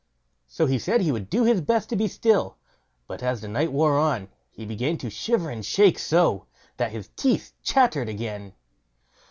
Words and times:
So 0.47 0.65
he 0.65 0.79
said 0.79 0.99
he 1.01 1.11
would 1.11 1.29
do 1.29 1.43
his 1.43 1.61
best 1.61 1.89
to 1.89 1.95
be 1.95 2.07
still; 2.07 2.57
but 3.05 3.21
as 3.21 3.41
the 3.41 3.47
night 3.47 3.71
wore 3.71 3.99
on, 3.99 4.29
he 4.49 4.65
began 4.65 4.97
to 4.97 5.11
shiver 5.11 5.51
and 5.51 5.63
shake 5.63 5.99
so, 5.99 6.47
that 6.77 6.91
his 6.91 7.09
teeth 7.15 7.53
chattered 7.61 8.09
again. 8.09 8.55